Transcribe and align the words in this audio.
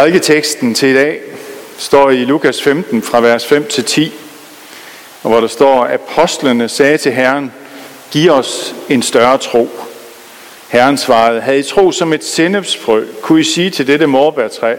Prædiketeksten 0.00 0.74
til 0.74 0.88
i 0.88 0.94
dag 0.94 1.20
står 1.78 2.10
i 2.10 2.24
Lukas 2.24 2.62
15 2.62 3.02
fra 3.02 3.20
vers 3.20 3.46
5 3.46 3.66
til 3.66 3.84
10, 3.84 4.12
hvor 5.22 5.40
der 5.40 5.46
står, 5.46 5.84
at 5.84 6.00
apostlene 6.00 6.68
sagde 6.68 6.98
til 6.98 7.12
Herren, 7.12 7.52
giv 8.10 8.32
os 8.32 8.74
en 8.88 9.02
større 9.02 9.38
tro. 9.38 9.70
Herren 10.68 10.98
svarede, 10.98 11.40
havde 11.40 11.58
I 11.58 11.62
tro 11.62 11.92
som 11.92 12.12
et 12.12 12.24
sennepsfrø, 12.24 13.04
kunne 13.22 13.40
I 13.40 13.44
sige 13.44 13.70
til 13.70 13.86
dette 13.86 14.06
morbærtræ, 14.06 14.76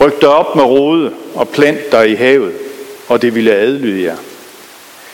ryk 0.00 0.20
dig 0.20 0.28
op 0.28 0.56
med 0.56 0.64
rode 0.64 1.12
og 1.34 1.48
plant 1.48 1.92
dig 1.92 2.10
i 2.10 2.14
havet, 2.14 2.54
og 3.08 3.22
det 3.22 3.34
ville 3.34 3.54
adlyde 3.54 4.04
jer. 4.04 4.16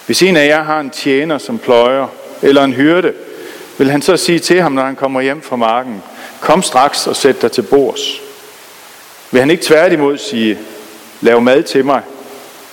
Hvis 0.06 0.22
en 0.22 0.36
af 0.36 0.46
jer 0.46 0.62
har 0.62 0.80
en 0.80 0.90
tjener 0.90 1.38
som 1.38 1.58
pløjer, 1.58 2.06
eller 2.42 2.64
en 2.64 2.72
hyrde, 2.72 3.12
vil 3.78 3.90
han 3.90 4.02
så 4.02 4.16
sige 4.16 4.38
til 4.38 4.62
ham, 4.62 4.72
når 4.72 4.82
han 4.82 4.96
kommer 4.96 5.20
hjem 5.20 5.42
fra 5.42 5.56
marken, 5.56 6.02
kom 6.40 6.62
straks 6.62 7.06
og 7.06 7.16
sæt 7.16 7.42
dig 7.42 7.52
til 7.52 7.62
bords. 7.62 8.24
Vil 9.30 9.40
han 9.40 9.50
ikke 9.50 9.64
tværtimod 9.64 10.18
sige, 10.18 10.58
lav 11.20 11.40
mad 11.40 11.62
til 11.62 11.84
mig, 11.84 12.02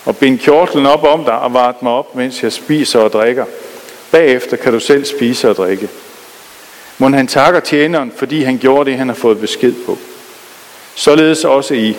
og 0.06 0.18
bind 0.18 0.40
kjortlen 0.40 0.86
op 0.86 1.04
om 1.04 1.24
dig 1.24 1.40
og 1.40 1.54
vart 1.54 1.84
mig 1.84 1.92
op, 1.92 2.16
mens 2.16 2.44
jeg 2.44 2.52
spiser 2.52 3.00
og 3.00 3.12
drikker. 3.12 3.46
Bagefter 4.12 4.58
kan 4.58 4.74
du 4.74 4.80
selv 4.80 5.06
spise 5.06 5.50
og 5.50 5.56
drikke. 5.56 5.90
Må 6.98 7.10
han 7.10 7.28
takker 7.28 7.60
tjeneren, 7.60 8.14
fordi 8.16 8.42
han 8.42 8.58
gjorde 8.58 8.90
det, 8.90 8.98
han 8.98 9.08
har 9.08 9.16
fået 9.16 9.40
besked 9.40 9.74
på. 9.86 9.98
Således 10.96 11.46
også 11.46 11.74
I. 11.74 11.98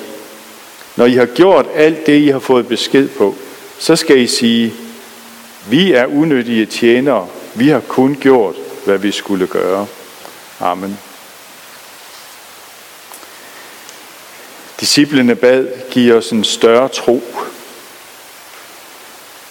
Når 0.97 1.07
I 1.07 1.15
har 1.15 1.27
gjort 1.27 1.67
alt 1.75 2.07
det, 2.07 2.19
I 2.19 2.29
har 2.29 2.39
fået 2.39 2.69
besked 2.69 3.09
på, 3.09 3.35
så 3.79 3.97
skal 3.97 4.19
I 4.19 4.27
sige, 4.27 4.75
vi 5.71 5.93
er 5.93 6.07
unyttige 6.07 6.67
tjenere. 6.67 7.29
Vi 7.55 7.69
har 7.69 7.81
kun 7.81 8.17
gjort, 8.21 8.55
hvad 8.85 8.99
vi 8.99 9.11
skulle 9.11 9.47
gøre. 9.47 9.87
Amen. 10.61 10.99
Disciplene 14.83 15.35
bad, 15.35 15.67
giv 15.91 16.15
os 16.15 16.31
en 16.31 16.45
større 16.45 16.89
tro. 16.89 17.23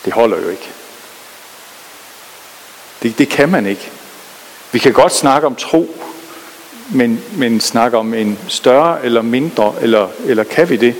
Det 0.06 0.14
holder 0.14 0.38
jo 0.38 0.50
ikke. 0.50 0.70
Det, 3.04 3.18
det 3.18 3.30
kan 3.30 3.50
man 3.50 3.66
ikke. 3.66 3.92
Vi 4.72 4.80
kan 4.80 4.94
godt 4.94 5.14
snakke 5.14 5.48
om 5.48 5.56
tro, 5.56 5.96
men, 6.90 7.24
men 7.38 7.62
snakke 7.62 7.98
om 7.98 8.14
en 8.14 8.40
større 8.48 9.06
eller 9.06 9.22
mindre, 9.22 9.74
eller, 9.82 10.08
eller 10.26 10.44
kan 10.44 10.70
vi 10.70 10.76
det? 10.76 10.96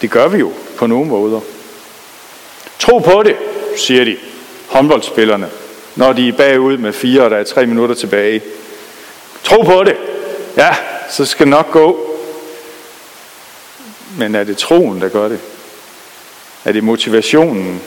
Det 0.00 0.10
gør 0.10 0.28
vi 0.28 0.38
jo 0.38 0.52
på 0.76 0.86
nogle 0.86 1.06
måder. 1.06 1.40
Tro 2.78 2.98
på 2.98 3.22
det, 3.22 3.36
siger 3.76 4.04
de, 4.04 4.16
håndboldspillerne, 4.68 5.48
når 5.96 6.12
de 6.12 6.28
er 6.28 6.32
bagud 6.32 6.76
med 6.76 6.92
fire, 6.92 7.22
og 7.22 7.30
der 7.30 7.36
er 7.36 7.44
tre 7.44 7.66
minutter 7.66 7.94
tilbage. 7.94 8.42
Tro 9.44 9.62
på 9.62 9.84
det. 9.84 9.96
Ja, 10.56 10.76
så 11.10 11.24
skal 11.24 11.46
det 11.46 11.50
nok 11.50 11.70
gå. 11.70 12.13
Men 14.18 14.34
er 14.34 14.44
det 14.44 14.56
troen, 14.56 15.00
der 15.00 15.08
gør 15.08 15.28
det? 15.28 15.40
Er 16.64 16.72
det 16.72 16.84
motivationen? 16.84 17.80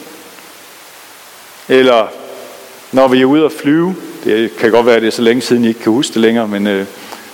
Eller 1.67 2.07
når 2.91 3.07
vi 3.07 3.21
er 3.21 3.25
ude 3.25 3.45
at 3.45 3.51
flyve, 3.51 3.95
det 4.23 4.57
kan 4.57 4.71
godt 4.71 4.85
være, 4.85 4.95
at 4.95 5.01
det 5.01 5.07
er 5.07 5.11
så 5.11 5.21
længe 5.21 5.41
siden, 5.41 5.65
I 5.65 5.67
ikke 5.67 5.79
kan 5.79 5.91
huske 5.91 6.13
det 6.13 6.21
længere, 6.21 6.47
men 6.47 6.67
øh, 6.67 6.85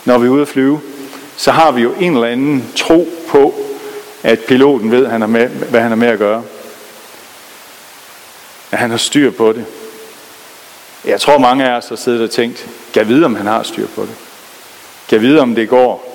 når 0.06 0.18
vi 0.18 0.28
er 0.28 0.32
ude 0.32 0.42
at 0.42 0.48
flyve, 0.48 0.82
så 1.38 1.52
har 1.52 1.72
vi 1.72 1.82
jo 1.82 1.94
en 1.94 2.14
eller 2.14 2.28
anden 2.28 2.66
tro 2.76 3.08
på, 3.28 3.56
at 4.24 4.40
piloten 4.40 4.92
ved, 4.92 5.08
han 5.08 5.22
er 5.22 5.28
med, 5.28 5.48
hvad 5.48 5.82
han 5.82 5.92
er 5.92 5.96
med 5.96 6.08
at 6.08 6.20
gøre. 6.20 6.44
At 8.72 8.78
han 8.78 8.90
har 8.90 8.98
styr 8.98 9.32
på 9.32 9.54
det. 9.54 9.66
Jeg 11.06 11.22
tror, 11.22 11.38
mange 11.38 11.66
af 11.66 11.78
os 11.78 11.90
har 11.90 11.96
siddet 11.96 12.22
og 12.22 12.32
tænkt, 12.32 12.68
kan 12.94 13.08
vide, 13.08 13.26
om 13.26 13.36
han 13.36 13.46
har 13.46 13.64
styr 13.64 13.88
på 13.96 14.02
det. 14.02 14.16
Kan 15.10 15.22
vide, 15.22 15.40
om 15.40 15.56
det 15.56 15.70
går. 15.70 16.13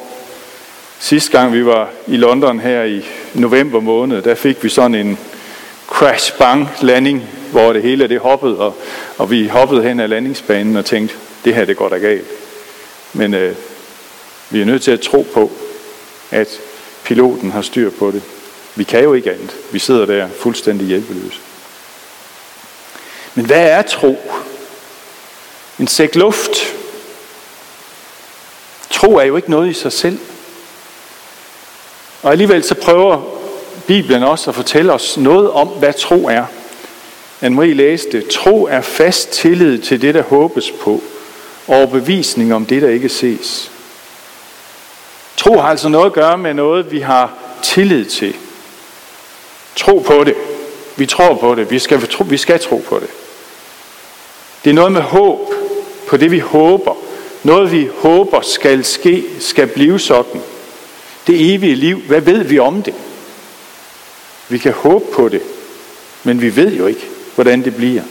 Sidste 1.01 1.31
gang 1.31 1.53
vi 1.53 1.67
var 1.67 1.91
i 2.07 2.17
London 2.17 2.61
her 2.61 2.83
i 2.83 3.05
november 3.35 3.81
måned, 3.81 4.23
der 4.23 4.35
fik 4.35 4.65
vi 4.65 4.69
sådan 4.69 4.95
en 4.95 5.19
crash 5.87 6.39
bang 6.39 6.69
landing, 6.83 7.29
hvor 7.51 7.73
det 7.73 7.83
hele 7.83 8.09
det 8.09 8.21
hoppede, 8.21 8.59
og, 8.59 8.75
og 9.19 9.31
vi 9.31 9.47
hoppede 9.47 9.83
hen 9.83 10.01
ad 10.01 10.09
landingsbanen 10.09 10.77
og 10.77 10.85
tænkte, 10.85 11.15
det 11.45 11.55
her 11.55 11.65
det 11.65 11.77
går 11.77 11.89
da 11.89 11.97
galt. 11.97 12.27
Men 13.13 13.35
øh, 13.35 13.55
vi 14.51 14.61
er 14.61 14.65
nødt 14.65 14.83
til 14.83 14.91
at 14.91 15.01
tro 15.01 15.27
på, 15.35 15.53
at 16.31 16.49
piloten 17.05 17.51
har 17.51 17.63
styr 17.63 17.91
på 17.91 18.11
det. 18.11 18.23
Vi 18.75 18.85
kan 18.85 19.03
jo 19.03 19.15
ikke 19.15 19.33
andet. 19.33 19.57
Vi 19.73 19.79
sidder 19.79 20.07
der 20.07 20.29
fuldstændig 20.29 20.87
hjælpeløse. 20.87 21.41
Men 23.35 23.47
hvad 23.47 23.71
er 23.71 23.83
tro? 23.83 24.19
En 25.79 25.87
sæk 25.87 26.15
luft. 26.15 26.75
Tro 28.91 29.17
er 29.17 29.25
jo 29.25 29.37
ikke 29.37 29.51
noget 29.51 29.71
i 29.71 29.73
sig 29.73 29.93
selv. 29.93 30.19
Og 32.23 32.31
alligevel 32.33 32.65
så 32.65 32.75
prøver 32.75 33.23
Bibelen 33.87 34.23
også 34.23 34.51
at 34.51 34.55
fortælle 34.57 34.93
os 34.93 35.17
noget 35.17 35.51
om, 35.51 35.69
hvad 35.69 35.93
tro 35.93 36.29
er. 36.29 36.45
Anne-Marie 37.43 37.75
læste, 37.75 38.21
tro 38.31 38.67
er 38.71 38.81
fast 38.81 39.31
tillid 39.31 39.79
til 39.79 40.03
det, 40.03 40.15
der 40.15 40.23
håbes 40.23 40.71
på, 40.71 41.03
og 41.67 41.91
bevisning 41.91 42.55
om 42.55 42.67
det, 42.67 42.83
der 42.83 42.89
ikke 42.89 43.09
ses. 43.09 43.71
Tro 45.37 45.59
har 45.59 45.69
altså 45.69 45.89
noget 45.89 46.07
at 46.07 46.13
gøre 46.13 46.39
med 46.39 46.55
noget, 46.55 46.93
vi 46.93 47.01
har 47.01 47.33
tillid 47.63 48.05
til. 48.05 48.35
Tro 49.77 49.99
på 49.99 50.25
det. 50.25 50.35
Vi 50.97 51.07
tror 51.07 51.35
på 51.35 51.55
det. 51.55 51.71
Vi 51.71 51.79
skal, 51.79 52.09
tro, 52.09 52.25
vi 52.29 52.37
skal 52.37 52.61
tro 52.61 52.85
på 52.89 52.99
det. 52.99 53.09
Det 54.65 54.71
er 54.71 54.75
noget 54.75 54.93
med 54.93 55.01
håb 55.01 55.55
på 56.09 56.17
det, 56.17 56.31
vi 56.31 56.39
håber. 56.39 56.95
Noget, 57.43 57.73
vi 57.73 57.89
håber 57.99 58.41
skal 58.41 58.85
ske, 58.85 59.25
skal 59.41 59.67
blive 59.67 59.99
sådan 59.99 60.43
det 61.29 61.55
evige 61.55 61.75
liv, 61.75 62.01
hvad 62.01 62.21
ved 62.21 62.45
vi 62.45 62.59
om 62.59 62.83
det? 62.83 62.95
Vi 64.49 64.59
kan 64.59 64.73
håbe 64.73 65.05
på 65.13 65.29
det, 65.29 65.43
men 66.23 66.41
vi 66.41 66.57
ved 66.57 66.73
jo 66.73 66.87
ikke, 66.87 67.07
hvordan 67.35 67.65
det 67.65 67.77
bliver. 67.77 68.03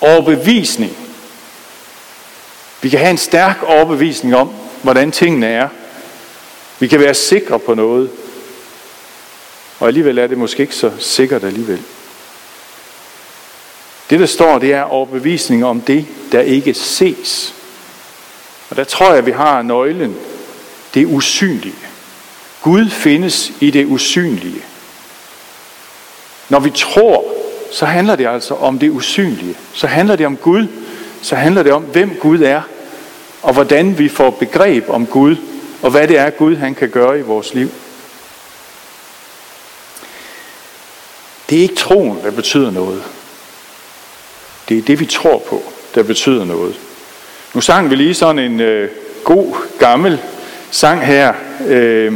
Overbevisning. 0.00 0.96
Vi 2.82 2.88
kan 2.88 2.98
have 2.98 3.10
en 3.10 3.18
stærk 3.18 3.62
overbevisning 3.62 4.36
om, 4.36 4.50
hvordan 4.82 5.12
tingene 5.12 5.46
er. 5.46 5.68
Vi 6.78 6.88
kan 6.88 7.00
være 7.00 7.14
sikre 7.14 7.58
på 7.58 7.74
noget. 7.74 8.10
Og 9.80 9.86
alligevel 9.86 10.18
er 10.18 10.26
det 10.26 10.38
måske 10.38 10.62
ikke 10.62 10.74
så 10.74 10.92
sikkert 10.98 11.44
alligevel. 11.44 11.82
Det, 14.10 14.20
der 14.20 14.26
står, 14.26 14.58
det 14.58 14.72
er 14.72 14.82
overbevisning 14.82 15.64
om 15.64 15.80
det, 15.80 16.06
der 16.32 16.40
ikke 16.40 16.74
ses. 16.74 17.54
Og 18.70 18.76
der 18.76 18.84
tror 18.84 19.14
jeg, 19.14 19.26
vi 19.26 19.30
har 19.30 19.62
nøglen 19.62 20.16
det 20.94 21.06
usynlige. 21.06 21.74
Gud 22.62 22.90
findes 22.90 23.52
i 23.60 23.70
det 23.70 23.86
usynlige. 23.86 24.62
Når 26.48 26.60
vi 26.60 26.70
tror, 26.70 27.24
så 27.72 27.86
handler 27.86 28.16
det 28.16 28.26
altså 28.26 28.54
om 28.54 28.78
det 28.78 28.90
usynlige. 28.90 29.54
Så 29.74 29.86
handler 29.86 30.16
det 30.16 30.26
om 30.26 30.36
Gud. 30.36 30.66
Så 31.22 31.36
handler 31.36 31.62
det 31.62 31.72
om, 31.72 31.82
hvem 31.82 32.16
Gud 32.20 32.40
er. 32.40 32.62
Og 33.42 33.52
hvordan 33.52 33.98
vi 33.98 34.08
får 34.08 34.30
begreb 34.30 34.84
om 34.88 35.06
Gud. 35.06 35.36
Og 35.82 35.90
hvad 35.90 36.08
det 36.08 36.18
er, 36.18 36.30
Gud 36.30 36.56
han 36.56 36.74
kan 36.74 36.90
gøre 36.90 37.18
i 37.18 37.22
vores 37.22 37.54
liv. 37.54 37.70
Det 41.50 41.58
er 41.58 41.62
ikke 41.62 41.74
troen, 41.74 42.18
der 42.22 42.30
betyder 42.30 42.70
noget. 42.70 43.02
Det 44.68 44.78
er 44.78 44.82
det, 44.82 45.00
vi 45.00 45.06
tror 45.06 45.38
på, 45.38 45.62
der 45.94 46.02
betyder 46.02 46.44
noget. 46.44 46.74
Nu 47.54 47.60
sang 47.60 47.90
vi 47.90 47.96
lige 47.96 48.14
sådan 48.14 48.38
en 48.38 48.60
øh, 48.60 48.90
god, 49.24 49.56
gammel 49.78 50.18
sang 50.74 51.06
her, 51.06 51.32
øh, 51.66 52.12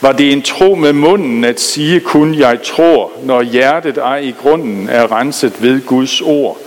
var 0.00 0.12
det 0.12 0.32
en 0.32 0.42
tro 0.42 0.74
med 0.74 0.92
munden 0.92 1.44
at 1.44 1.60
sige 1.60 2.00
kun 2.00 2.34
jeg 2.34 2.58
tror, 2.64 3.12
når 3.22 3.42
hjertet 3.42 3.98
ej 3.98 4.18
i 4.18 4.34
grunden 4.42 4.88
er 4.88 5.12
renset 5.12 5.62
ved 5.62 5.86
Guds 5.86 6.20
ord. 6.20 6.58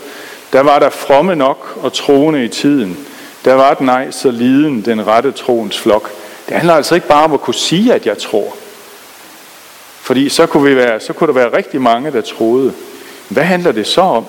Der 0.54 0.62
var 0.62 0.80
der 0.80 0.90
fromme 0.90 1.36
nok 1.36 1.80
og 1.82 1.94
troende 1.94 2.46
i 2.46 2.48
tiden. 2.48 2.98
Der 3.46 3.54
var 3.54 3.74
den 3.74 3.90
ej 3.90 4.12
så 4.12 4.32
liden 4.32 4.82
den 4.82 5.08
rette 5.08 5.32
troens 5.32 5.80
flok. 5.80 6.12
Det 6.48 6.56
handler 6.56 6.74
altså 6.74 6.96
ikke 6.96 7.08
bare 7.08 7.24
om 7.24 7.34
at 7.34 7.42
kunne 7.42 7.56
sige, 7.56 7.94
at 7.94 8.06
jeg 8.06 8.18
tror. 8.18 8.56
Fordi 10.02 10.30
så 10.30 10.46
kunne, 10.46 10.70
vi 10.70 10.76
være, 10.76 11.00
så 11.00 11.14
kunne 11.14 11.28
der 11.28 11.34
være 11.34 11.58
rigtig 11.58 11.82
mange, 11.82 12.12
der 12.12 12.22
troede. 12.22 12.74
Hvad 13.30 13.44
handler 13.44 13.72
det 13.72 13.88
så 13.88 14.02
om? 14.02 14.26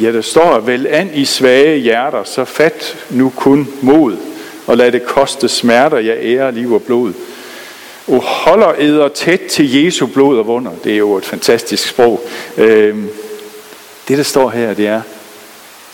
Ja, 0.00 0.12
der 0.12 0.22
står, 0.22 0.58
vel 0.58 0.86
an 0.86 1.10
i 1.14 1.24
svage 1.24 1.78
hjerter, 1.78 2.24
så 2.24 2.44
fat 2.44 2.96
nu 3.10 3.32
kun 3.36 3.68
mod 3.82 4.31
og 4.66 4.76
lad 4.76 4.92
det 4.92 5.04
koste 5.06 5.48
smerter, 5.48 5.98
jeg 5.98 6.18
ærer 6.20 6.50
liv 6.50 6.72
og 6.72 6.82
blod. 6.82 7.12
Og 8.08 8.22
holder 8.22 8.74
æder 8.78 9.08
tæt 9.08 9.40
til 9.50 9.84
Jesu 9.84 10.06
blod 10.06 10.38
og 10.38 10.46
vunder. 10.46 10.72
Det 10.84 10.92
er 10.92 10.96
jo 10.96 11.16
et 11.16 11.24
fantastisk 11.24 11.88
sprog. 11.88 12.20
Øhm, 12.56 13.08
det, 14.08 14.18
der 14.18 14.24
står 14.24 14.50
her, 14.50 14.74
det 14.74 14.86
er, 14.86 15.02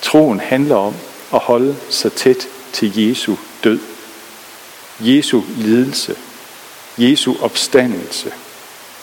troen 0.02 0.40
handler 0.40 0.76
om 0.76 0.94
at 1.34 1.38
holde 1.38 1.76
sig 1.90 2.12
tæt 2.12 2.48
til 2.72 3.08
Jesu 3.08 3.34
død. 3.64 3.78
Jesu 5.00 5.42
lidelse. 5.58 6.16
Jesu 6.98 7.34
opstandelse. 7.40 8.32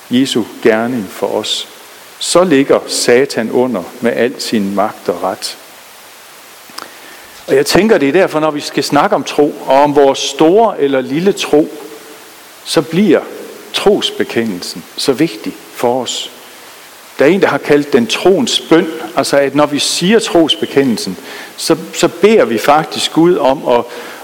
Jesu 0.10 0.44
gerning 0.64 1.08
for 1.10 1.28
os. 1.28 1.68
Så 2.20 2.44
ligger 2.44 2.80
Satan 2.88 3.52
under 3.52 3.84
med 4.02 4.12
al 4.12 4.42
sin 4.42 4.76
magt 4.76 5.10
og 5.10 5.24
ret. 5.24 5.58
Og 7.48 7.56
jeg 7.56 7.66
tænker, 7.66 7.98
det 7.98 8.08
er 8.08 8.14
derfor, 8.14 8.40
når 8.40 8.52
vi 8.52 8.60
skal 8.60 8.84
snakke 8.84 9.16
om 9.16 9.24
tro, 9.24 9.56
og 9.66 9.82
om 9.82 9.96
vores 9.96 10.20
store 10.20 10.80
eller 10.80 11.02
lille 11.02 11.34
tro, 11.34 11.68
så 12.64 12.82
bliver 12.82 13.22
trosbekendelsen 13.74 14.84
så 14.98 15.14
vigtig 15.14 15.54
for 15.74 16.02
os. 16.02 16.32
Der 17.20 17.26
er 17.26 17.30
en, 17.30 17.42
der 17.42 17.48
har 17.48 17.58
kaldt 17.58 17.94
den 17.94 18.08
troens 18.08 18.60
bøn, 18.60 18.88
altså 19.16 19.38
at 19.38 19.56
når 19.56 19.66
vi 19.66 19.80
siger 19.80 20.20
trosbekendelsen, 20.20 21.18
så, 21.58 21.78
så 21.94 22.08
beder 22.08 22.46
vi 22.46 22.58
faktisk 22.58 23.14
Gud 23.14 23.38
om 23.38 23.68
at, 23.68 23.84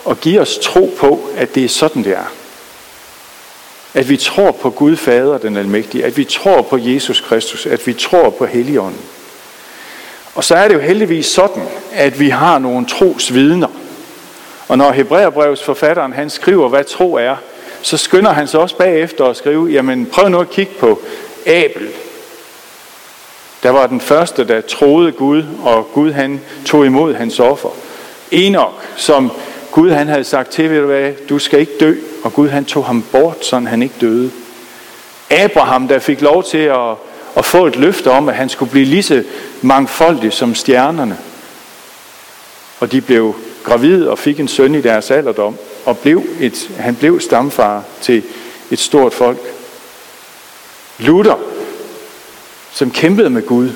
at 0.10 0.22
give 0.22 0.42
os 0.42 0.58
tro 0.58 0.94
på, 0.98 1.30
at 1.38 1.56
det 1.56 1.66
er 1.66 1.70
sådan, 1.70 2.04
det 2.04 2.12
er. 2.12 2.32
At 3.94 4.10
vi 4.10 4.18
tror 4.18 4.52
på 4.52 4.70
Gud 4.70 4.96
Fader, 4.96 5.38
den 5.38 5.58
almægtige, 5.58 6.06
at 6.06 6.18
vi 6.18 6.24
tror 6.24 6.62
på 6.62 6.78
Jesus 6.78 7.22
Kristus, 7.22 7.66
at 7.66 7.88
vi 7.88 7.94
tror 7.94 8.30
på 8.30 8.46
Helligånden. 8.46 9.02
Og 10.36 10.44
så 10.44 10.56
er 10.56 10.68
det 10.68 10.76
jo 10.76 10.80
heldigvis 10.80 11.26
sådan, 11.26 11.64
at 11.94 12.20
vi 12.20 12.30
har 12.30 12.60
nogle 12.60 12.86
trosvidner. 12.86 13.68
Og 14.68 14.78
når 14.78 14.92
Hebræerbrevets 14.92 15.64
forfatteren 15.64 16.14
han 16.14 16.30
skriver, 16.30 16.70
hvad 16.70 16.84
tro 16.84 17.14
er, 17.14 17.36
så 17.82 17.98
skynder 17.98 18.32
han 18.32 18.48
sig 18.48 18.60
også 18.60 18.78
bagefter 18.78 19.26
at 19.26 19.38
skrive, 19.38 19.70
jamen 19.70 20.06
prøv 20.06 20.30
nu 20.30 20.40
at 20.40 20.50
kigge 20.50 20.74
på 20.80 21.00
Abel. 21.46 21.90
Der 23.64 23.70
var 23.70 23.88
den 23.88 24.02
første, 24.02 24.48
der 24.48 24.62
troede 24.62 25.12
Gud, 25.12 25.44
og 25.64 25.88
Gud 25.94 26.12
han 26.12 26.42
tog 26.66 26.86
imod 26.86 27.14
hans 27.14 27.40
offer. 27.40 27.70
Enoch, 28.32 28.74
som 28.96 29.32
Gud 29.72 29.92
han 29.92 30.08
havde 30.08 30.24
sagt 30.24 30.52
til, 30.52 30.70
ved 30.70 30.80
du 30.80 30.86
hvad, 30.86 31.12
du 31.30 31.40
skal 31.40 31.60
ikke 31.60 31.78
dø, 31.80 31.96
og 32.24 32.34
Gud 32.34 32.50
han 32.50 32.66
tog 32.66 32.86
ham 32.86 33.06
bort, 33.12 33.46
så 33.46 33.60
han 33.60 33.84
ikke 33.84 33.96
døde. 34.02 34.32
Abraham, 35.30 35.88
der 35.88 36.00
fik 36.00 36.22
lov 36.22 36.44
til 36.44 36.58
at, 36.58 36.96
og 37.36 37.46
få 37.46 37.66
et 37.66 37.76
løfte 37.76 38.12
om, 38.12 38.30
at 38.30 38.36
han 38.36 38.50
skulle 38.50 38.72
blive 38.72 38.86
lige 38.86 39.04
så 39.04 39.24
mangfoldig 39.62 40.34
som 40.34 40.56
stjernerne. 40.56 41.18
Og 42.80 42.92
de 42.92 43.02
blev 43.02 43.36
gravide 43.64 44.10
og 44.10 44.20
fik 44.20 44.40
en 44.40 44.48
søn 44.48 44.76
i 44.76 44.82
deres 44.82 45.12
alderdom, 45.12 45.58
og 45.86 45.98
blev 45.98 46.24
et, 46.40 46.72
han 46.78 46.96
blev 46.96 47.20
stamfar 47.20 47.84
til 48.02 48.24
et 48.72 48.80
stort 48.80 49.14
folk. 49.14 49.40
Luther, 51.00 51.40
som 52.72 52.92
kæmpede 52.92 53.30
med 53.30 53.48
Gud, 53.48 53.70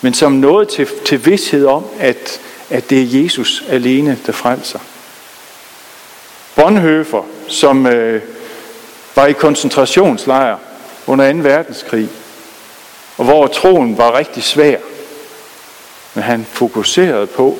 men 0.00 0.14
som 0.14 0.32
nåede 0.32 0.66
til, 0.66 0.88
til 1.04 1.26
vidshed 1.26 1.66
om, 1.66 1.84
at, 1.98 2.40
at 2.70 2.90
det 2.90 3.02
er 3.02 3.22
Jesus 3.22 3.64
alene, 3.68 4.18
der 4.26 4.32
frelser. 4.32 4.78
Bonhoeffer, 6.56 7.22
som 7.48 7.86
øh, 7.86 8.22
var 9.16 9.26
i 9.26 9.32
koncentrationslejr 9.32 10.58
under 11.06 11.32
2. 11.32 11.38
verdenskrig, 11.38 12.08
og 13.16 13.24
hvor 13.24 13.46
troen 13.46 13.98
var 13.98 14.18
rigtig 14.18 14.42
svær. 14.42 14.76
Men 16.14 16.24
han 16.24 16.46
fokuserede 16.52 17.26
på, 17.26 17.58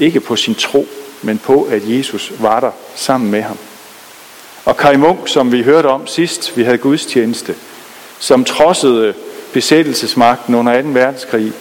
ikke 0.00 0.20
på 0.20 0.36
sin 0.36 0.54
tro, 0.54 0.86
men 1.22 1.38
på, 1.38 1.62
at 1.70 1.82
Jesus 1.84 2.32
var 2.38 2.60
der 2.60 2.70
sammen 2.94 3.30
med 3.30 3.42
ham. 3.42 3.58
Og 4.64 4.76
Kai 4.76 4.96
Munk, 4.96 5.28
som 5.28 5.52
vi 5.52 5.62
hørte 5.62 5.86
om 5.86 6.06
sidst, 6.06 6.56
vi 6.56 6.62
havde 6.62 6.78
gudstjeneste, 6.78 7.54
som 8.18 8.44
trodsede 8.44 9.14
besættelsesmagten 9.52 10.54
under 10.54 10.82
2. 10.82 10.88
verdenskrig, 10.88 11.52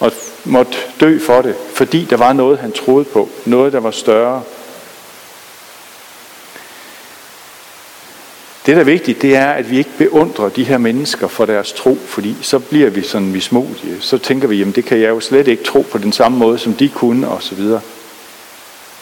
og 0.00 0.12
måtte 0.44 0.72
dø 1.00 1.18
for 1.18 1.42
det, 1.42 1.54
fordi 1.74 2.06
der 2.10 2.16
var 2.16 2.32
noget, 2.32 2.58
han 2.58 2.72
troede 2.72 3.04
på, 3.04 3.28
noget, 3.44 3.72
der 3.72 3.80
var 3.80 3.90
større 3.90 4.42
Det, 8.70 8.76
der 8.76 8.82
er 8.82 8.84
vigtigt, 8.84 9.22
det 9.22 9.36
er, 9.36 9.50
at 9.50 9.70
vi 9.70 9.78
ikke 9.78 9.90
beundrer 9.98 10.48
de 10.48 10.64
her 10.64 10.78
mennesker 10.78 11.28
for 11.28 11.46
deres 11.46 11.72
tro, 11.72 11.98
fordi 12.06 12.36
så 12.42 12.58
bliver 12.58 12.90
vi 12.90 13.02
sådan 13.02 13.32
mismodige. 13.32 13.96
Så 14.00 14.18
tænker 14.18 14.48
vi, 14.48 14.56
jamen 14.56 14.74
det 14.74 14.84
kan 14.84 15.00
jeg 15.00 15.08
jo 15.08 15.20
slet 15.20 15.48
ikke 15.48 15.64
tro 15.64 15.86
på 15.90 15.98
den 15.98 16.12
samme 16.12 16.38
måde, 16.38 16.58
som 16.58 16.74
de 16.74 16.88
kunne, 16.88 17.28
og 17.28 17.42
så 17.42 17.54
videre. 17.54 17.80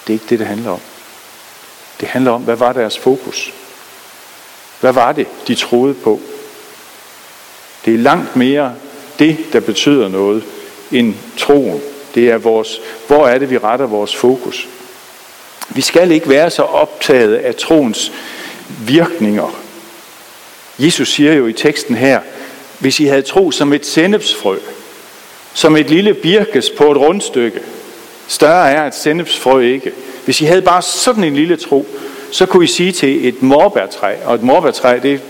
Det 0.07 0.11
er 0.11 0.13
ikke 0.13 0.25
det, 0.31 0.39
det 0.39 0.47
handler 0.47 0.71
om. 0.71 0.81
Det 2.01 2.09
handler 2.09 2.31
om, 2.31 2.43
hvad 2.43 2.57
var 2.57 2.73
deres 2.73 2.99
fokus? 2.99 3.53
Hvad 4.81 4.93
var 4.93 5.13
det, 5.13 5.27
de 5.49 5.55
troede 5.55 5.95
på? 5.95 6.21
Det 7.85 7.95
er 7.95 7.99
langt 7.99 8.37
mere 8.37 8.75
det, 9.19 9.37
der 9.53 9.61
betyder 9.61 10.09
noget, 10.09 10.45
end 10.93 11.15
troen. 11.39 11.81
Det 12.15 12.31
er 12.31 12.39
vores, 12.39 12.81
hvor 13.07 13.29
er 13.29 13.39
det, 13.39 13.51
vi 13.51 13.59
retter 13.59 13.87
vores 13.87 14.17
fokus? 14.17 14.69
Vi 15.69 15.81
skal 15.81 16.11
ikke 16.11 16.29
være 16.29 16.51
så 16.51 16.63
optaget 16.63 17.35
af 17.35 17.55
troens 17.55 18.13
virkninger. 18.87 19.61
Jesus 20.79 21.13
siger 21.13 21.33
jo 21.33 21.47
i 21.47 21.53
teksten 21.53 21.95
her, 21.95 22.21
hvis 22.79 23.01
I 23.01 23.05
havde 23.05 23.23
tro 23.23 23.51
som 23.51 23.73
et 23.73 23.87
sennepsfrø, 23.87 24.59
som 25.55 25.77
et 25.77 25.91
lille 25.91 26.15
birkes 26.15 26.71
på 26.71 26.91
et 26.91 26.97
rundstykke, 26.97 27.61
større 28.29 28.71
er 28.71 28.87
et 28.87 28.95
sennepsfrø 28.95 29.61
ikke. 29.61 29.93
Hvis 30.25 30.41
I 30.41 30.45
havde 30.45 30.63
bare 30.63 30.83
sådan 30.83 31.25
en 31.25 31.35
lille 31.35 31.57
tro, 31.57 31.87
så 32.31 32.47
kunne 32.47 32.65
I 32.65 32.67
sige 32.67 32.93
til 32.93 33.29
et 33.29 33.43
morbærtræ, 33.43 34.15
og 34.25 34.35
et 34.35 34.43
morbærtræ, 34.43 34.99
det 35.03 35.21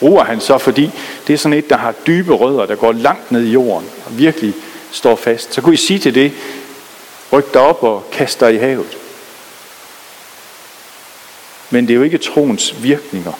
bruger 0.00 0.24
han 0.24 0.40
så, 0.40 0.58
fordi 0.58 0.90
det 1.26 1.32
er 1.32 1.36
sådan 1.36 1.58
et, 1.58 1.70
der 1.70 1.76
har 1.76 1.94
dybe 2.06 2.34
rødder, 2.34 2.66
der 2.66 2.74
går 2.74 2.92
langt 2.92 3.32
ned 3.32 3.42
i 3.42 3.50
jorden, 3.50 3.88
og 4.06 4.18
virkelig 4.18 4.54
står 4.90 5.16
fast. 5.16 5.54
Så 5.54 5.60
kunne 5.60 5.74
I 5.74 5.76
sige 5.76 5.98
til 5.98 6.14
det, 6.14 6.32
ryk 7.32 7.54
dig 7.54 7.60
op 7.60 7.82
og 7.82 8.04
kast 8.12 8.40
dig 8.40 8.54
i 8.54 8.56
havet. 8.56 8.98
Men 11.70 11.88
det 11.88 11.90
er 11.90 11.96
jo 11.96 12.02
ikke 12.02 12.18
troens 12.18 12.82
virkninger, 12.82 13.32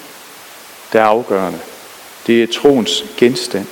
der 0.93 1.01
er 1.01 1.05
afgørende. 1.05 1.59
Det 2.27 2.43
er 2.43 2.47
troens 2.61 3.05
genstand. 3.17 3.67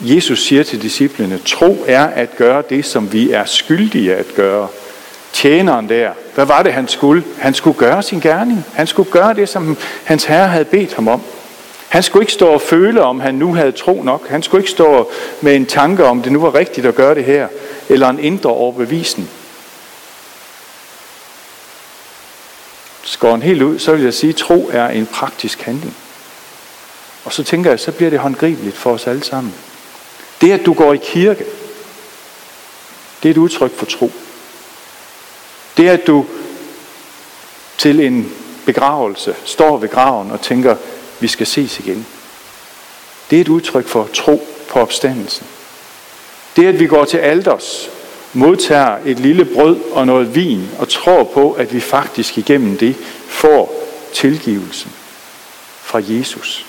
Jesus 0.00 0.46
siger 0.46 0.62
til 0.62 0.82
disciplene, 0.82 1.38
tro 1.38 1.84
er 1.86 2.06
at 2.06 2.36
gøre 2.36 2.62
det, 2.70 2.84
som 2.84 3.12
vi 3.12 3.30
er 3.30 3.44
skyldige 3.44 4.14
at 4.14 4.26
gøre. 4.36 4.68
Tjeneren 5.32 5.88
der, 5.88 6.10
hvad 6.34 6.44
var 6.44 6.62
det, 6.62 6.72
han 6.72 6.88
skulle? 6.88 7.24
Han 7.38 7.54
skulle 7.54 7.78
gøre 7.78 8.02
sin 8.02 8.20
gerning. 8.20 8.64
Han 8.74 8.86
skulle 8.86 9.10
gøre 9.10 9.34
det, 9.34 9.48
som 9.48 9.76
hans 10.04 10.24
herre 10.24 10.48
havde 10.48 10.64
bedt 10.64 10.94
ham 10.94 11.08
om. 11.08 11.22
Han 11.88 12.02
skulle 12.02 12.22
ikke 12.22 12.32
stå 12.32 12.46
og 12.48 12.60
føle, 12.60 13.02
om 13.02 13.20
han 13.20 13.34
nu 13.34 13.54
havde 13.54 13.72
tro 13.72 14.02
nok. 14.02 14.28
Han 14.28 14.42
skulle 14.42 14.62
ikke 14.62 14.70
stå 14.70 15.10
med 15.40 15.56
en 15.56 15.66
tanke 15.66 16.04
om, 16.04 16.22
det 16.22 16.32
nu 16.32 16.40
var 16.40 16.54
rigtigt 16.54 16.86
at 16.86 16.94
gøre 16.94 17.14
det 17.14 17.24
her, 17.24 17.48
eller 17.88 18.08
en 18.08 18.18
indre 18.18 18.50
overbevisning. 18.50 19.30
Skåren 23.16 23.42
helt 23.42 23.62
ud, 23.62 23.78
så 23.78 23.92
vil 23.92 24.04
jeg 24.04 24.14
sige, 24.14 24.30
at 24.30 24.36
tro 24.36 24.70
er 24.72 24.88
en 24.88 25.06
praktisk 25.06 25.62
handling. 25.62 25.96
Og 27.24 27.32
så 27.32 27.44
tænker 27.44 27.70
jeg, 27.70 27.80
så 27.80 27.92
bliver 27.92 28.10
det 28.10 28.18
håndgribeligt 28.18 28.76
for 28.76 28.92
os 28.92 29.06
alle 29.06 29.24
sammen. 29.24 29.54
Det, 30.40 30.52
at 30.52 30.66
du 30.66 30.72
går 30.72 30.92
i 30.92 31.00
kirke, 31.02 31.44
det 33.22 33.28
er 33.28 33.30
et 33.30 33.36
udtryk 33.36 33.72
for 33.72 33.86
tro. 33.86 34.12
Det, 35.76 35.88
at 35.88 36.06
du 36.06 36.26
til 37.78 38.00
en 38.00 38.32
begravelse 38.66 39.34
står 39.44 39.76
ved 39.76 39.88
graven 39.88 40.30
og 40.30 40.40
tænker, 40.40 40.76
vi 41.20 41.28
skal 41.28 41.46
ses 41.46 41.78
igen. 41.78 42.06
Det 43.30 43.36
er 43.36 43.40
et 43.40 43.48
udtryk 43.48 43.86
for 43.86 44.08
tro 44.14 44.48
på 44.68 44.80
opstandelsen. 44.80 45.46
Det, 46.56 46.66
at 46.66 46.80
vi 46.80 46.86
går 46.86 47.04
til 47.04 47.18
alders 47.18 47.90
modtager 48.36 48.98
et 49.04 49.20
lille 49.20 49.44
brød 49.44 49.80
og 49.92 50.06
noget 50.06 50.34
vin 50.34 50.68
og 50.78 50.88
tror 50.88 51.24
på, 51.24 51.52
at 51.52 51.74
vi 51.74 51.80
faktisk 51.80 52.38
igennem 52.38 52.76
det 52.76 52.96
får 53.28 53.72
tilgivelsen 54.14 54.92
fra 55.82 56.00
Jesus. 56.08 56.66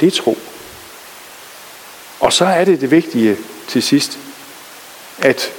Det 0.00 0.06
er 0.06 0.10
tro. 0.10 0.38
Og 2.20 2.32
så 2.32 2.44
er 2.44 2.64
det 2.64 2.80
det 2.80 2.90
vigtige 2.90 3.36
til 3.68 3.82
sidst, 3.82 4.18
at 5.18 5.52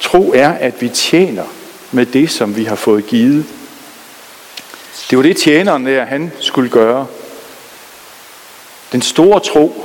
tro 0.00 0.32
er, 0.34 0.50
at 0.50 0.82
vi 0.82 0.88
tjener 0.88 1.44
med 1.92 2.06
det, 2.06 2.30
som 2.30 2.56
vi 2.56 2.64
har 2.64 2.76
fået 2.76 3.06
givet. 3.06 3.46
Det 5.10 5.18
var 5.18 5.22
det 5.22 5.36
tjeneren 5.36 5.86
der, 5.86 6.04
han 6.04 6.32
skulle 6.40 6.70
gøre. 6.70 7.06
Den 8.92 9.02
store 9.02 9.40
tro, 9.40 9.84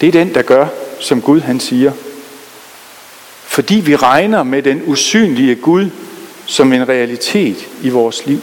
det 0.00 0.06
er 0.06 0.12
den, 0.12 0.34
der 0.34 0.42
gør, 0.42 0.66
som 1.00 1.22
Gud 1.22 1.40
han 1.40 1.60
siger. 1.60 1.92
Fordi 3.54 3.74
vi 3.74 3.96
regner 3.96 4.42
med 4.42 4.62
den 4.62 4.82
usynlige 4.86 5.54
Gud 5.54 5.90
som 6.46 6.72
en 6.72 6.88
realitet 6.88 7.68
i 7.82 7.88
vores 7.88 8.26
liv. 8.26 8.40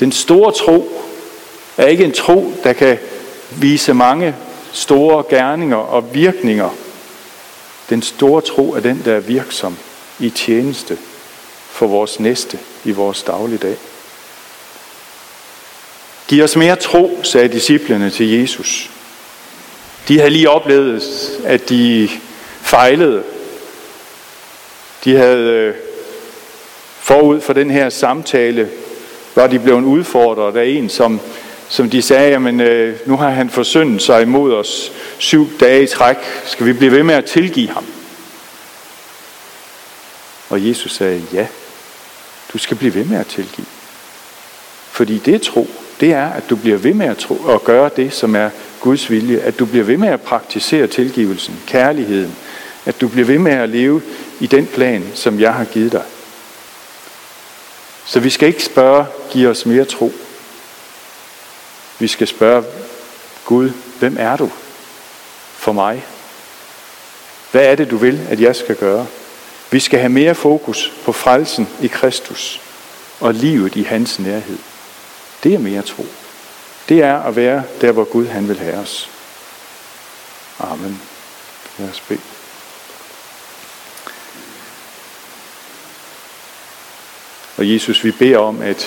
Den 0.00 0.12
store 0.12 0.52
tro 0.52 1.02
er 1.76 1.86
ikke 1.86 2.04
en 2.04 2.12
tro, 2.12 2.52
der 2.64 2.72
kan 2.72 2.98
vise 3.50 3.94
mange 3.94 4.34
store 4.72 5.24
gerninger 5.30 5.76
og 5.76 6.14
virkninger. 6.14 6.70
Den 7.90 8.02
store 8.02 8.42
tro 8.42 8.72
er 8.72 8.80
den, 8.80 9.02
der 9.04 9.14
er 9.14 9.20
virksom 9.20 9.76
i 10.18 10.30
tjeneste 10.30 10.98
for 11.70 11.86
vores 11.86 12.20
næste 12.20 12.58
i 12.84 12.90
vores 12.90 13.22
dagligdag. 13.22 13.76
Giv 16.28 16.44
os 16.44 16.56
mere 16.56 16.76
tro, 16.76 17.20
sagde 17.22 17.48
disciplene 17.48 18.10
til 18.10 18.30
Jesus. 18.30 18.90
De 20.08 20.18
havde 20.18 20.30
lige 20.30 20.50
oplevet, 20.50 21.02
at 21.44 21.68
de 21.68 22.08
fejlede 22.62 23.22
de 25.04 25.16
havde 25.16 25.52
øh, 25.52 25.74
forud 27.00 27.40
for 27.40 27.52
den 27.52 27.70
her 27.70 27.88
samtale, 27.88 28.68
var 29.34 29.46
de 29.46 29.58
blevet 29.58 29.84
udfordret 29.84 30.56
af 30.56 30.66
en, 30.66 30.88
som 30.88 31.20
som 31.68 31.90
de 31.90 32.02
sagde, 32.02 32.30
jamen 32.30 32.60
øh, 32.60 32.96
nu 33.06 33.16
har 33.16 33.30
han 33.30 33.50
forsyndet 33.50 34.02
sig 34.02 34.22
imod 34.22 34.54
os 34.54 34.92
syv 35.18 35.48
dage 35.60 35.82
i 35.82 35.86
træk. 35.86 36.16
Skal 36.44 36.66
vi 36.66 36.72
blive 36.72 36.92
ved 36.92 37.02
med 37.02 37.14
at 37.14 37.24
tilgive 37.24 37.68
ham? 37.68 37.84
Og 40.48 40.68
Jesus 40.68 40.92
sagde, 40.92 41.22
ja, 41.32 41.46
du 42.52 42.58
skal 42.58 42.76
blive 42.76 42.94
ved 42.94 43.04
med 43.04 43.18
at 43.18 43.26
tilgive. 43.26 43.66
Fordi 44.90 45.18
det 45.18 45.42
tro. 45.42 45.68
Det 46.00 46.12
er, 46.12 46.28
at 46.28 46.50
du 46.50 46.56
bliver 46.56 46.76
ved 46.76 46.94
med 46.94 47.06
at, 47.06 47.16
tro, 47.18 47.48
at 47.48 47.64
gøre 47.64 47.90
det, 47.96 48.12
som 48.12 48.36
er 48.36 48.50
Guds 48.80 49.10
vilje. 49.10 49.38
At 49.38 49.58
du 49.58 49.66
bliver 49.66 49.84
ved 49.84 49.96
med 49.96 50.08
at 50.08 50.20
praktisere 50.20 50.86
tilgivelsen, 50.86 51.60
kærligheden. 51.66 52.36
At 52.84 53.00
du 53.00 53.08
bliver 53.08 53.26
ved 53.26 53.38
med 53.38 53.52
at 53.52 53.68
leve 53.68 54.02
i 54.40 54.46
den 54.46 54.66
plan, 54.66 55.10
som 55.14 55.40
jeg 55.40 55.54
har 55.54 55.64
givet 55.64 55.92
dig. 55.92 56.04
Så 58.06 58.20
vi 58.20 58.30
skal 58.30 58.48
ikke 58.48 58.64
spørge, 58.64 59.06
giv 59.30 59.48
os 59.48 59.66
mere 59.66 59.84
tro. 59.84 60.12
Vi 61.98 62.08
skal 62.08 62.26
spørge 62.26 62.64
Gud, 63.44 63.70
hvem 63.98 64.16
er 64.18 64.36
du 64.36 64.50
for 65.56 65.72
mig? 65.72 66.04
Hvad 67.52 67.64
er 67.64 67.74
det, 67.74 67.90
du 67.90 67.96
vil, 67.96 68.26
at 68.30 68.40
jeg 68.40 68.56
skal 68.56 68.76
gøre? 68.76 69.06
Vi 69.70 69.80
skal 69.80 69.98
have 69.98 70.12
mere 70.12 70.34
fokus 70.34 70.92
på 71.04 71.12
frelsen 71.12 71.68
i 71.80 71.86
Kristus 71.86 72.60
og 73.20 73.34
livet 73.34 73.76
i 73.76 73.82
hans 73.82 74.18
nærhed. 74.18 74.58
Det 75.42 75.54
er 75.54 75.58
mere 75.58 75.82
tro. 75.82 76.06
Det 76.88 77.02
er 77.02 77.22
at 77.22 77.36
være 77.36 77.62
der, 77.80 77.92
hvor 77.92 78.04
Gud 78.04 78.26
han 78.26 78.48
vil 78.48 78.58
have 78.58 78.76
os. 78.76 79.10
Amen. 80.58 81.02
Lad 81.78 81.88
os 81.88 82.00
bede. 82.00 82.20
Og 87.58 87.70
Jesus, 87.70 88.04
vi 88.04 88.10
beder 88.10 88.38
om, 88.38 88.62
at 88.62 88.86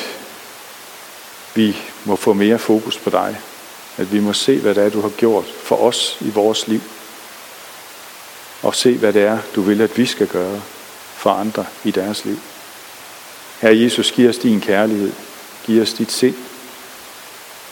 vi 1.55 1.77
må 2.05 2.15
få 2.15 2.33
mere 2.33 2.59
fokus 2.59 2.97
på 2.97 3.09
dig. 3.09 3.37
At 3.97 4.13
vi 4.13 4.19
må 4.19 4.33
se, 4.33 4.59
hvad 4.59 4.75
det 4.75 4.83
er, 4.83 4.89
du 4.89 5.01
har 5.01 5.09
gjort 5.09 5.45
for 5.63 5.75
os 5.75 6.17
i 6.21 6.29
vores 6.29 6.67
liv. 6.67 6.81
Og 8.61 8.75
se, 8.75 8.97
hvad 8.97 9.13
det 9.13 9.21
er, 9.21 9.37
du 9.55 9.61
vil, 9.61 9.81
at 9.81 9.97
vi 9.97 10.05
skal 10.05 10.27
gøre 10.27 10.61
for 11.15 11.29
andre 11.29 11.65
i 11.83 11.91
deres 11.91 12.25
liv. 12.25 12.37
Herre 13.61 13.79
Jesus, 13.79 14.11
giv 14.11 14.29
os 14.29 14.37
din 14.37 14.61
kærlighed. 14.61 15.11
Giv 15.65 15.81
os 15.81 15.93
dit 15.93 16.11
sind. 16.11 16.35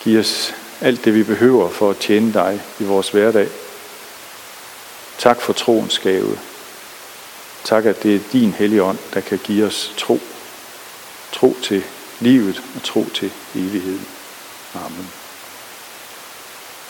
Giv 0.03 0.19
os 0.19 0.53
alt 0.81 1.05
det, 1.05 1.15
vi 1.15 1.23
behøver 1.23 1.69
for 1.69 1.89
at 1.89 1.97
tjene 1.97 2.33
dig 2.33 2.61
i 2.79 2.83
vores 2.83 3.09
hverdag. 3.09 3.47
Tak 5.17 5.41
for 5.41 5.53
troens 5.53 5.99
gave. 5.99 6.39
Tak, 7.63 7.85
at 7.85 8.03
det 8.03 8.15
er 8.15 8.19
din 8.31 8.53
hellige 8.53 8.83
ånd, 8.83 8.97
der 9.13 9.21
kan 9.21 9.39
give 9.43 9.65
os 9.65 9.93
tro. 9.97 10.19
Tro 11.39 11.55
til 11.63 11.83
livet 12.21 12.63
og 12.75 12.83
tro 12.83 13.03
til 13.15 13.31
evigheden. 13.55 14.05
Amen. 14.73 15.18